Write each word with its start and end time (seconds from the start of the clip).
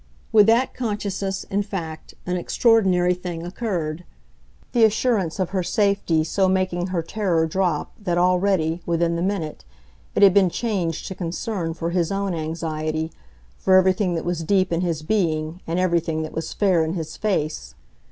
With 0.31 0.47
that 0.47 0.73
consciousness, 0.73 1.43
in 1.43 1.61
fact, 1.61 2.15
an 2.25 2.35
extraordinary 2.35 3.13
thing 3.13 3.45
occurred; 3.45 4.03
the 4.71 4.83
assurance 4.83 5.37
of 5.37 5.51
her 5.51 5.61
safety 5.61 6.23
so 6.23 6.49
making 6.49 6.87
her 6.87 7.03
terror 7.03 7.45
drop 7.45 7.91
that 8.03 8.17
already, 8.17 8.81
within 8.87 9.15
the 9.15 9.21
minute, 9.21 9.63
it 10.15 10.23
had 10.23 10.33
been 10.33 10.49
changed 10.49 11.05
to 11.09 11.13
concern 11.13 11.75
for 11.75 11.91
his 11.91 12.11
own 12.11 12.33
anxiety, 12.33 13.11
for 13.59 13.75
everything 13.75 14.15
that 14.15 14.25
was 14.25 14.41
deep 14.43 14.73
in 14.73 14.81
his 14.81 15.03
being 15.03 15.61
and 15.67 15.77
everything 15.77 16.23
that 16.23 16.33
was 16.33 16.51
fair 16.51 16.83
in 16.83 16.93
his 16.93 17.15
face. 17.15 17.75